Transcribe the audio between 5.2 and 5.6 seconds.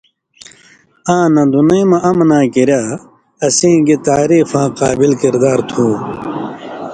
کِردار